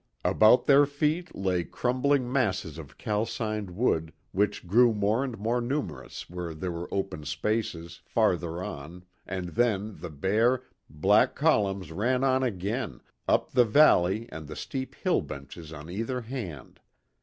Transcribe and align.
About 0.25 0.65
their 0.65 0.87
feet 0.87 1.35
lay 1.35 1.63
crumbling 1.63 2.33
masses 2.33 2.79
of 2.79 2.97
calcined 2.97 3.69
wood 3.69 4.11
which 4.31 4.65
grew 4.65 4.95
more 4.95 5.23
and 5.23 5.37
more 5.37 5.61
numerous 5.61 6.27
where 6.27 6.55
there 6.55 6.71
were 6.71 6.91
open 6.91 7.23
spaces 7.23 8.01
farther 8.03 8.63
on 8.63 9.05
and 9.27 9.49
then 9.49 9.99
the 9.99 10.09
bare, 10.09 10.63
black 10.89 11.35
columns 11.35 11.91
ran 11.91 12.23
on 12.23 12.41
again, 12.41 12.99
up 13.27 13.51
the 13.51 13.63
valley 13.63 14.27
and 14.31 14.47
the 14.47 14.55
steep 14.55 14.95
hill 14.95 15.21
benches 15.21 15.71
on 15.71 15.87
either 15.87 16.21
hand. 16.21 16.79